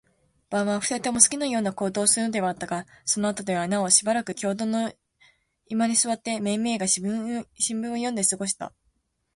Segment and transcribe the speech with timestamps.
[0.49, 4.91] 晩は、二人とも好きなような行動をするのではあったが、そのあとではなおしばらく共同の
[5.67, 7.45] 居間に坐って、めいめいが新聞を
[7.93, 8.73] 読んで過ごした。